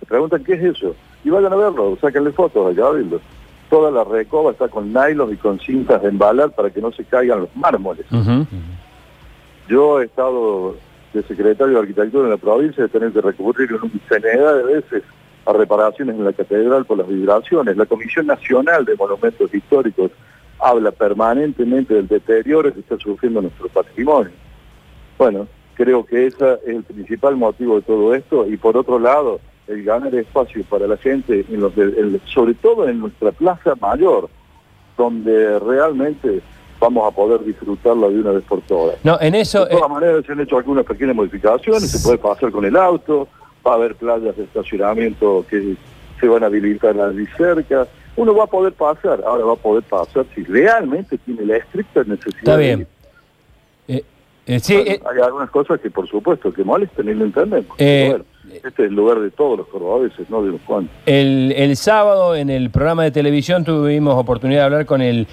Se 0.00 0.06
preguntan 0.06 0.44
qué 0.44 0.54
es 0.54 0.76
eso. 0.76 0.94
y 1.24 1.30
vayan 1.30 1.52
a 1.52 1.56
verlo, 1.56 1.98
sáquenle 2.00 2.32
fotos 2.32 2.70
allá 2.70 2.86
a 2.86 2.92
verlo. 2.92 3.20
Toda 3.68 3.90
la 3.90 4.04
recoba 4.04 4.52
está 4.52 4.68
con 4.68 4.92
nylon 4.92 5.32
y 5.32 5.36
con 5.36 5.58
cintas 5.58 6.00
de 6.02 6.08
embalar 6.08 6.52
para 6.52 6.70
que 6.70 6.80
no 6.80 6.92
se 6.92 7.04
caigan 7.04 7.40
los 7.40 7.56
mármoles. 7.56 8.06
Yo 9.68 10.00
he 10.00 10.04
estado 10.04 10.76
de 11.12 11.22
secretario 11.24 11.74
de 11.74 11.80
Arquitectura 11.80 12.24
en 12.24 12.30
la 12.30 12.36
provincia 12.36 12.84
de 12.84 12.88
tener 12.88 13.10
que 13.10 13.20
recurrir 13.20 13.70
en 13.70 13.76
un 13.76 13.90
infinidad 13.92 14.56
de 14.56 14.62
veces 14.62 15.02
a 15.46 15.52
reparaciones 15.52 16.16
en 16.16 16.24
la 16.24 16.32
catedral 16.32 16.84
por 16.84 16.98
las 16.98 17.08
vibraciones. 17.08 17.76
La 17.76 17.86
Comisión 17.86 18.26
Nacional 18.26 18.84
de 18.84 18.94
Monumentos 18.94 19.52
Históricos 19.52 20.12
habla 20.60 20.92
permanentemente 20.92 21.94
del 21.94 22.06
deterioro 22.06 22.72
que 22.72 22.80
está 22.80 22.96
sufriendo 22.98 23.42
nuestro 23.42 23.68
patrimonio. 23.68 24.32
Bueno, 25.18 25.46
creo 25.74 26.04
que 26.04 26.26
ese 26.26 26.54
es 26.66 26.76
el 26.76 26.82
principal 26.84 27.36
motivo 27.36 27.76
de 27.76 27.82
todo 27.82 28.14
esto 28.14 28.46
y 28.46 28.56
por 28.56 28.76
otro 28.76 28.98
lado, 28.98 29.40
el 29.66 29.82
ganar 29.84 30.14
espacio 30.14 30.62
para 30.68 30.86
la 30.86 30.96
gente, 30.96 31.44
en 31.48 31.60
los 31.60 31.72
sobre 32.26 32.54
todo 32.54 32.88
en 32.88 33.00
nuestra 33.00 33.32
plaza 33.32 33.74
mayor, 33.80 34.28
donde 34.96 35.58
realmente 35.58 36.40
vamos 36.78 37.10
a 37.10 37.14
poder 37.14 37.44
disfrutarla 37.44 38.08
de 38.08 38.20
una 38.20 38.32
vez 38.32 38.44
por 38.44 38.60
todas. 38.62 38.96
No, 39.04 39.18
en 39.20 39.34
eso... 39.34 39.64
De 39.64 39.72
todas 39.72 39.90
eh, 39.90 39.92
maneras 39.92 40.26
se 40.26 40.32
han 40.32 40.40
hecho 40.40 40.58
algunas 40.58 40.84
pequeñas 40.84 41.16
modificaciones, 41.16 41.90
se 41.90 42.06
puede 42.06 42.18
pasar 42.18 42.50
con 42.50 42.64
el 42.64 42.76
auto, 42.76 43.28
va 43.66 43.72
a 43.72 43.74
haber 43.74 43.94
playas 43.96 44.36
de 44.36 44.44
estacionamiento 44.44 45.44
que 45.48 45.76
se 46.20 46.28
van 46.28 46.42
a 46.42 46.46
habilitar 46.46 46.98
allí 47.00 47.26
cerca, 47.36 47.86
uno 48.16 48.34
va 48.34 48.44
a 48.44 48.46
poder 48.46 48.72
pasar, 48.72 49.22
ahora 49.26 49.44
va 49.44 49.52
a 49.52 49.56
poder 49.56 49.82
pasar 49.82 50.24
si 50.34 50.42
realmente 50.44 51.18
tiene 51.18 51.44
la 51.44 51.56
estricta 51.58 52.02
necesidad. 52.04 52.38
Está 52.38 52.56
bien. 52.56 52.82
Eh, 52.82 52.86
eh, 54.46 54.60
sí, 54.60 54.74
hay 54.74 55.20
algunas 55.22 55.50
cosas 55.50 55.80
que 55.80 55.90
por 55.90 56.08
supuesto 56.08 56.52
que 56.52 56.64
molestan 56.64 57.08
y 57.08 57.14
lo 57.14 57.24
entendemos. 57.24 57.76
este 57.78 58.24
es 58.62 58.78
el 58.78 58.94
lugar 58.94 59.20
de 59.20 59.30
todos 59.30 59.58
los 59.58 59.66
cordobeses, 59.68 60.30
no 60.30 60.42
de 60.42 60.52
los 60.52 60.60
cuantos. 60.62 60.94
El, 61.06 61.52
el 61.56 61.76
sábado 61.76 62.36
en 62.36 62.50
el 62.50 62.70
programa 62.70 63.04
de 63.04 63.10
televisión 63.10 63.64
tuvimos 63.64 64.14
oportunidad 64.14 64.60
de 64.60 64.64
hablar 64.64 64.86
con 64.86 65.02
el 65.02 65.26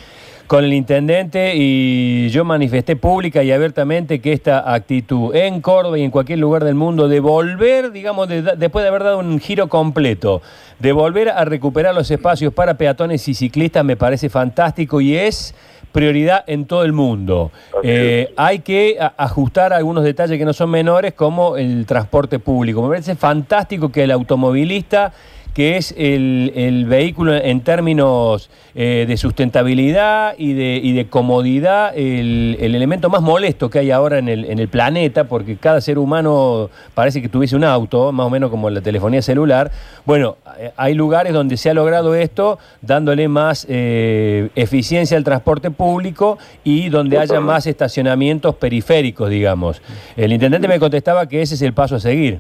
con 0.48 0.64
el 0.64 0.74
intendente 0.74 1.54
y 1.56 2.30
yo 2.30 2.46
manifesté 2.46 2.96
pública 2.96 3.44
y 3.44 3.52
abiertamente 3.52 4.20
que 4.20 4.34
esta 4.34 4.74
actitud 4.74 5.36
en 5.36 5.62
Córdoba 5.62 5.98
y 5.98 6.04
en 6.04 6.12
cualquier 6.12 6.40
lugar 6.40 6.64
del 6.64 6.76
mundo 6.76 7.08
de 7.08 7.20
volver, 7.20 7.92
digamos, 7.92 8.28
después 8.28 8.84
de 8.84 8.90
haber 8.90 9.04
dado 9.04 9.20
un 9.20 9.40
giro 9.40 9.70
completo, 9.70 10.42
de 10.80 10.92
volver 10.92 11.30
a 11.30 11.46
recuperar 11.46 11.96
los 11.96 12.12
espacios 12.12 12.54
para 12.54 12.76
peatones 12.76 13.28
y 13.28 13.34
ciclistas 13.34 13.86
me 13.86 13.96
parece 13.96 14.30
fantástico 14.30 15.02
y 15.02 15.16
es 15.16 15.56
prioridad 15.92 16.44
en 16.48 16.66
todo 16.66 16.84
el 16.84 16.92
mundo. 16.92 17.52
Eh, 17.84 18.34
hay 18.36 18.60
que 18.60 18.98
ajustar 19.16 19.72
algunos 19.72 20.04
detalles 20.04 20.38
que 20.38 20.46
no 20.46 20.54
son 20.54 20.72
menores 20.72 21.14
como 21.14 21.56
el 21.56 21.86
transporte 21.86 22.40
público. 22.40 22.82
Me 22.82 22.90
parece 22.90 23.16
fantástico 23.16 23.90
que 23.90 24.04
el 24.04 24.12
automovilista 24.12 25.14
que 25.54 25.78
es 25.78 25.94
el, 25.98 26.86
vehículo 26.88 27.36
en 27.36 27.62
términos 27.62 28.50
eh, 28.76 29.06
de 29.08 29.18
sustentabilidad 29.18 30.34
y 30.38 30.54
de, 30.54 30.80
y 30.84 30.94
de 30.94 31.08
comodidad, 31.08 31.96
el, 31.96 32.58
elemento 32.60 33.10
más 33.10 33.22
molesto 33.22 33.70
que 33.70 33.80
hay 33.80 33.92
ahora 33.92 34.18
en 34.18 34.28
el, 34.28 34.46
en 34.46 34.60
el 34.60 34.68
planeta, 34.68 35.26
porque 35.26 35.58
cada 35.58 35.80
ser 35.80 36.00
humano 36.00 36.70
parece 36.96 37.22
que 37.22 37.30
tuviese 37.30 37.56
un 37.56 37.64
auto, 37.64 38.12
más 38.12 38.26
o 38.26 38.30
menos 38.30 38.50
como 38.50 38.70
la 38.70 38.82
telefonía 38.82 39.22
celular. 39.22 39.72
Bueno, 40.06 40.38
eh, 40.58 40.72
hay 40.76 40.96
lugares 40.96 41.34
donde 41.34 41.56
se 41.58 41.70
ha 41.70 41.74
logrado 41.74 42.16
esto, 42.16 42.58
dándole 42.82 43.28
más 43.28 43.68
eh, 43.70 44.50
eficiencia 44.56 45.18
al 45.18 45.24
transporte 45.24 45.70
público 45.70 46.40
y 46.64 46.90
donde 46.90 47.20
haya 47.20 47.40
más 47.40 47.68
estacionamientos 47.68 48.56
periféricos, 48.56 49.30
digamos. 49.30 49.82
El 50.18 50.34
intendente 50.34 50.68
me 50.68 50.80
contestaba 50.80 51.28
que 51.28 51.42
ese 51.42 51.56
es 51.56 51.62
el 51.62 51.74
paso 51.74 51.96
a 51.96 52.00
seguir. 52.00 52.40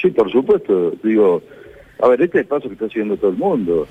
Sí, 0.00 0.10
por 0.10 0.30
supuesto. 0.30 0.92
Digo, 1.02 1.42
a 2.00 2.08
ver, 2.08 2.22
este 2.22 2.38
es 2.38 2.42
el 2.42 2.48
paso 2.48 2.68
que 2.68 2.74
está 2.74 2.86
haciendo 2.86 3.16
todo 3.16 3.30
el 3.30 3.36
mundo, 3.36 3.86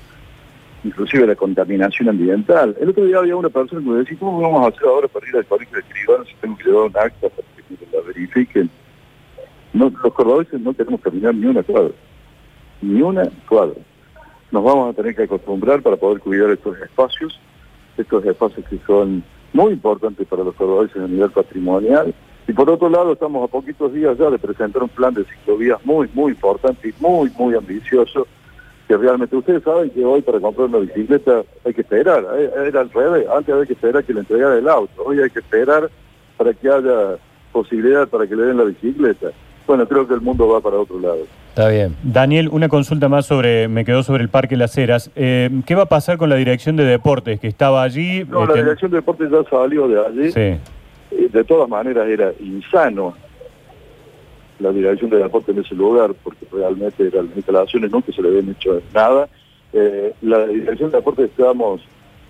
inclusive 0.84 1.26
la 1.26 1.34
contaminación 1.34 2.08
ambiental. 2.08 2.76
El 2.80 2.90
otro 2.90 3.04
día 3.04 3.18
había 3.18 3.36
una 3.36 3.48
persona 3.48 3.82
que 3.82 3.88
me 3.88 3.98
decía, 3.98 4.16
¿cómo 4.18 4.40
vamos 4.40 4.64
a 4.64 4.68
hacer 4.68 4.86
ahora 4.86 5.08
para 5.08 5.26
ir 5.26 5.36
al 5.36 5.46
colegio 5.46 5.74
de 5.74 5.80
escribanos 5.80 6.28
si 6.28 6.34
tengo 6.40 6.56
que 6.56 6.64
llevar 6.64 6.82
un 6.84 6.96
acta 6.96 7.28
para 7.28 7.48
que 7.56 7.96
la 7.96 8.02
verifiquen? 8.06 8.70
Los 9.72 9.92
cordobeses 9.92 10.60
no 10.60 10.72
tenemos 10.72 11.00
que 11.00 11.10
caminar 11.10 11.34
ni 11.34 11.46
una 11.46 11.62
cuadra, 11.62 11.94
ni 12.80 13.02
una 13.02 13.28
cuadra. 13.48 13.80
Nos 14.52 14.62
vamos 14.62 14.92
a 14.92 14.96
tener 14.96 15.16
que 15.16 15.24
acostumbrar 15.24 15.82
para 15.82 15.96
poder 15.96 16.20
cuidar 16.20 16.50
estos 16.50 16.78
espacios, 16.78 17.40
estos 17.96 18.24
espacios 18.24 18.64
que 18.68 18.78
son 18.86 19.24
muy 19.52 19.72
importantes 19.72 20.26
para 20.28 20.44
los 20.44 20.54
cordobeses 20.54 21.02
a 21.02 21.08
nivel 21.08 21.30
patrimonial, 21.30 22.14
y 22.46 22.52
por 22.52 22.68
otro 22.68 22.88
lado, 22.88 23.12
estamos 23.12 23.44
a 23.44 23.50
poquitos 23.50 23.92
días 23.92 24.18
ya 24.18 24.28
de 24.30 24.38
presentar 24.38 24.82
un 24.82 24.88
plan 24.88 25.14
de 25.14 25.24
ciclovías 25.24 25.84
muy, 25.84 26.08
muy 26.12 26.32
importante 26.32 26.88
y 26.88 26.94
muy, 27.00 27.30
muy 27.38 27.54
ambicioso, 27.54 28.26
que 28.86 28.96
realmente 28.96 29.34
ustedes 29.36 29.62
saben 29.62 29.90
que 29.90 30.04
hoy 30.04 30.20
para 30.20 30.40
comprar 30.40 30.68
una 30.68 30.78
bicicleta 30.78 31.42
hay 31.64 31.72
que 31.72 31.80
esperar, 31.80 32.24
eh, 32.36 32.50
era 32.68 32.80
al 32.82 32.90
revés, 32.90 33.26
antes 33.34 33.54
había 33.54 33.66
que 33.66 33.72
esperar 33.72 34.04
que 34.04 34.12
le 34.12 34.20
entregara 34.20 34.56
el 34.56 34.68
auto, 34.68 35.02
hoy 35.04 35.20
hay 35.20 35.30
que 35.30 35.38
esperar 35.38 35.90
para 36.36 36.52
que 36.52 36.68
haya 36.68 37.16
posibilidad 37.52 38.08
para 38.08 38.26
que 38.26 38.36
le 38.36 38.42
den 38.42 38.58
la 38.58 38.64
bicicleta. 38.64 39.28
Bueno, 39.66 39.88
creo 39.88 40.06
que 40.06 40.12
el 40.12 40.20
mundo 40.20 40.46
va 40.48 40.60
para 40.60 40.76
otro 40.76 41.00
lado. 41.00 41.20
Está 41.48 41.68
bien. 41.68 41.96
Daniel, 42.02 42.48
una 42.50 42.68
consulta 42.68 43.08
más 43.08 43.24
sobre, 43.26 43.68
me 43.68 43.84
quedó 43.84 44.02
sobre 44.02 44.22
el 44.22 44.28
Parque 44.28 44.56
Las 44.56 44.76
Heras. 44.76 45.10
Eh, 45.14 45.48
¿Qué 45.64 45.74
va 45.74 45.84
a 45.84 45.88
pasar 45.88 46.18
con 46.18 46.28
la 46.28 46.34
Dirección 46.34 46.76
de 46.76 46.84
Deportes 46.84 47.40
que 47.40 47.46
estaba 47.46 47.82
allí? 47.82 48.24
No, 48.24 48.40
la 48.40 48.46
este, 48.46 48.64
Dirección 48.64 48.90
de 48.90 48.96
Deportes 48.98 49.30
ya 49.30 49.48
salió 49.48 49.88
de 49.88 50.04
allí. 50.04 50.32
Sí. 50.32 50.58
Eh, 51.14 51.28
de 51.32 51.44
todas 51.44 51.68
maneras 51.68 52.08
era 52.08 52.32
insano 52.40 53.14
la 54.58 54.70
dirección 54.70 55.10
de 55.10 55.18
deporte 55.18 55.52
en 55.52 55.58
ese 55.58 55.74
lugar, 55.74 56.14
porque 56.22 56.46
realmente 56.52 57.10
las 57.10 57.24
instalaciones 57.36 57.90
nunca 57.90 58.12
se 58.12 58.22
le 58.22 58.28
habían 58.28 58.50
hecho 58.50 58.80
nada. 58.92 59.28
Eh, 59.72 60.14
la 60.22 60.46
dirección 60.46 60.90
de 60.90 60.98
deporte 60.98 61.24
estábamos 61.24 61.80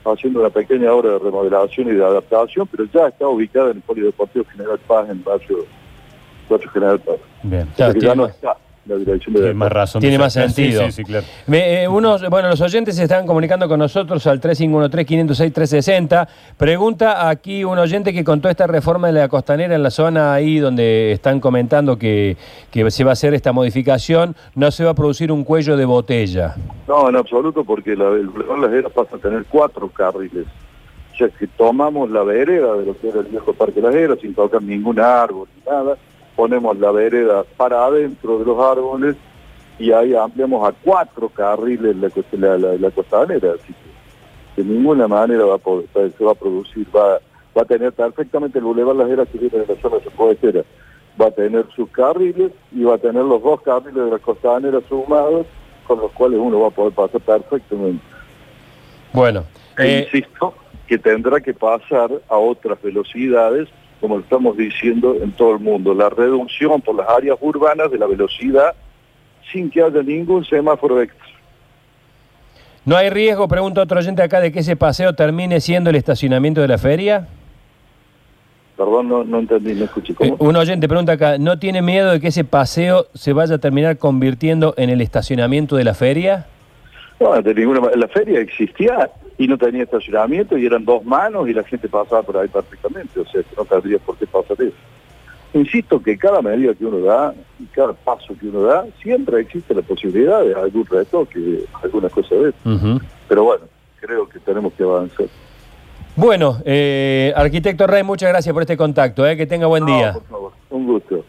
haciendo 0.05 0.41
una 0.41 0.51
pequeña 0.51 0.93
obra 0.93 1.13
de 1.13 1.19
remodelación 1.19 1.89
y 1.89 1.93
de 1.93 2.05
adaptación, 2.05 2.67
pero 2.67 2.85
ya 2.93 3.09
está 3.09 3.29
ubicada 3.29 3.71
en 3.71 3.77
el 3.77 3.83
Polideportivo 3.83 4.45
General 4.47 4.79
Paz, 4.87 5.09
en 5.11 5.23
barrio, 5.23 5.67
barrio 6.49 6.71
General 6.71 7.01
Paz. 7.01 7.17
Bien. 7.43 7.69
ya 7.77 8.15
no 8.15 8.27
está 8.27 8.57
la 8.87 8.97
dirección 8.97 9.35
de 9.35 9.41
Tiene 9.41 9.55
más 9.55 9.73
razón. 9.73 10.01
Tiene 10.01 10.19
más 10.19 10.33
sentido. 10.33 10.85
Sí, 10.87 10.93
sí, 10.93 11.05
claro. 11.05 11.27
Eh, 11.51 11.87
unos, 11.89 12.29
bueno, 12.29 12.49
los 12.49 12.61
oyentes 12.61 12.97
se 12.97 13.05
están 13.05 13.27
comunicando 13.27 13.69
con 13.69 13.79
nosotros 13.79 14.27
al 14.27 14.41
3513-506-360. 14.41 16.29
Pregunta 16.57 17.29
aquí 17.29 17.65
un 17.65 17.79
oyente 17.79 18.13
que 18.13 18.25
contó 18.25 18.49
esta 18.49 18.67
reforma 18.67 19.07
de 19.09 19.15
la 19.15 19.29
costanera 19.29 19.75
en 19.75 19.83
la 19.83 19.91
zona 19.91 20.35
ahí 20.35 20.59
donde 20.59 21.13
están 21.13 21.41
comentando 21.41 21.99
que, 21.99 22.37
que 22.71 22.91
se 22.91 23.05
va 23.05 23.11
a 23.11 23.15
hacer 23.15 23.33
esta 23.35 23.53
modificación, 23.53 24.37
no 24.55 24.71
se 24.71 24.85
va 24.85 24.91
a 24.91 24.95
producir 24.95 25.33
un 25.33 25.45
cuello 25.45 25.77
de 25.77 25.85
botella. 25.85 26.55
No, 26.87 27.09
en 27.09 27.17
absoluto, 27.17 27.65
porque 27.65 27.97
la, 27.97 28.09
el 28.11 28.31
Las 28.61 28.73
Heras 28.73 28.93
pasa 28.93 29.17
a 29.17 29.19
tener 29.19 29.45
cuatro 29.49 29.89
carriles. 29.89 30.47
O 31.13 31.17
sea, 31.17 31.29
que 31.29 31.47
tomamos 31.47 32.11
la 32.11 32.25
vereda 32.25 32.75
de 32.77 32.87
lo 32.87 32.99
que 32.99 33.09
era 33.09 33.21
el 33.21 33.27
viejo 33.27 33.53
Parque 33.53 33.81
Las 33.81 33.95
Heras 33.95 34.19
sin 34.21 34.35
tocar 34.35 34.61
ningún 34.63 34.99
árbol 34.99 35.49
ni 35.57 35.71
nada 35.71 35.97
ponemos 36.37 36.79
la 36.79 36.91
vereda 36.91 37.45
para 37.57 37.87
adentro 37.87 38.39
de 38.39 38.45
los 38.45 38.59
árboles 38.59 39.17
y 39.79 39.93
ahí 39.93 40.15
ampliamos 40.15 40.69
a 40.69 40.73
cuatro 40.73 41.29
carriles 41.29 41.97
la, 41.97 42.59
la, 42.59 42.75
la, 42.75 42.91
costanera, 42.91 43.53
así 43.53 43.73
que 43.73 44.63
de 44.63 44.69
ninguna 44.69 45.09
manera 45.09 45.45
va 45.45 45.57
a 45.57 45.59
poder, 45.59 45.87
se 46.17 46.25
va 46.25 46.33
a 46.33 46.37
producir, 46.37 46.87
va, 46.95 47.19
va 47.57 47.63
a 47.63 47.65
tener 47.65 47.93
perfectamente 47.93 48.59
el 48.59 48.65
Boulevard 48.65 48.97
Las 48.97 49.11
Heras 49.11 49.29
que 49.29 49.39
viene 49.39 49.59
en 49.59 49.69
la 49.69 49.81
zona 49.81 49.97
de 49.99 50.65
va 51.21 51.27
a 51.27 51.31
tener 51.31 51.67
sus 51.75 51.89
carriles 51.91 52.53
y 52.73 52.83
va 52.83 52.97
a 52.97 52.99
tener 52.99 53.23
los 53.23 53.43
dos 53.43 53.61
carriles 53.63 54.05
de 54.05 54.11
la 54.11 54.19
costanera 54.19 54.81
sumados, 54.89 55.47
con 55.87 56.01
los 56.01 56.11
cuales 56.13 56.41
uno 56.41 56.61
va 56.61 56.69
a 56.69 56.71
poder 56.71 56.93
pasar 56.93 57.21
perfectamente. 57.21 58.05
Bueno. 59.13 59.45
E 59.79 59.85
eh, 59.85 60.09
insisto 60.13 60.55
que 60.87 60.99
tendrá 60.99 61.41
que 61.41 61.55
pasar 61.55 62.11
a 62.29 62.37
otras 62.37 62.81
velocidades 62.83 63.69
como 64.05 64.19
estamos 64.19 64.55
diciendo 64.55 65.17
en 65.23 65.33
todo 65.33 65.53
el 65.55 65.61
mundo, 65.61 65.95
la 65.95 66.11
reducción 66.11 66.83
por 66.83 66.95
las 66.95 67.09
áreas 67.09 67.39
urbanas 67.41 67.91
de 67.91 67.97
la 67.97 68.07
velocidad 68.07 68.75
sin 69.51 69.71
que 69.71 69.83
haya 69.83 70.03
ningún 70.03 70.45
semáforo 70.45 71.01
extra. 71.01 71.25
¿No 72.85 72.99
hay 72.99 73.09
riesgo, 73.09 73.49
pregunta 73.49 73.81
otro 73.81 73.99
oyente 73.99 74.21
acá, 74.23 74.41
de 74.41 74.53
que 74.53 74.59
ese 74.59 74.77
paseo 74.77 75.15
termine 75.15 75.59
siendo 75.63 75.89
el 75.89 75.97
estacionamiento 75.97 76.61
de 76.61 76.69
la 76.69 76.77
feria? 76.77 77.29
Perdón, 78.77 79.09
no, 79.09 79.39
entendí, 79.39 79.73
no 79.73 79.87
escuché 79.87 80.15
cómo. 80.15 80.35
Eh, 80.35 80.37
un 80.39 80.55
oyente 80.55 80.87
pregunta 80.87 81.13
acá, 81.13 81.39
¿no 81.39 81.59
tiene 81.59 81.81
miedo 81.81 82.13
de 82.13 82.21
que 82.21 82.29
ese 82.29 82.45
paseo 82.45 83.07
se 83.15 83.33
vaya 83.33 83.55
a 83.55 83.59
terminar 83.59 83.97
convirtiendo 83.97 84.75
en 84.77 84.91
el 84.91 85.01
estacionamiento 85.01 85.77
de 85.77 85.85
la 85.85 85.95
feria? 85.95 86.47
No, 87.19 87.41
de 87.41 87.55
ninguna 87.55 87.81
manera. 87.81 88.01
La 88.01 88.09
feria 88.09 88.39
existía 88.41 89.09
y 89.37 89.49
no 89.49 89.59
tenía 89.59 89.83
estacionamiento 89.83 90.57
y 90.57 90.67
eran 90.67 90.85
dos 90.85 91.05
manos 91.05 91.49
y 91.49 91.53
la 91.53 91.65
gente 91.65 91.89
pasaba 91.89 92.23
por 92.23 92.37
ahí 92.37 92.49
perfectamente, 92.49 93.21
o 93.21 93.27
sea, 93.27 93.43
no 93.57 93.65
tendría 93.65 93.99
por 93.99 94.17
qué 94.17 94.27
pasar 94.27 94.61
eso. 94.61 94.77
Insisto 95.55 96.03
que 96.03 96.19
cada 96.19 96.43
medida 96.43 96.75
que 96.75 96.85
uno 96.85 96.99
da 96.99 97.33
y 97.61 97.65
cada 97.67 97.93
paso 97.93 98.35
que 98.39 98.49
uno 98.49 98.63
da, 98.63 98.87
siempre 99.01 99.41
existe 99.41 99.73
la 99.73 99.83
posibilidad 99.83 100.45
de 100.45 100.55
algún 100.55 100.85
retoque, 100.85 101.65
alguna 101.81 102.09
cosa 102.09 102.35
de 102.35 102.49
eso. 102.49 103.01
Pero 103.29 103.45
bueno, 103.45 103.65
creo 104.01 104.29
que 104.29 104.41
tenemos 104.41 104.73
que 104.73 104.83
avanzar. 104.83 105.27
Bueno, 106.17 106.59
eh, 106.65 107.33
arquitecto 107.37 107.87
Rey, 107.87 108.03
muchas 108.03 108.31
gracias 108.31 108.53
por 108.53 108.63
este 108.63 108.77
contacto, 108.77 109.27
eh, 109.27 109.37
que 109.37 109.47
tenga 109.47 109.67
buen 109.67 109.87
día. 109.87 110.13
Por 110.15 110.25
favor, 110.25 110.53
un 110.71 110.87
gusto. 110.87 111.25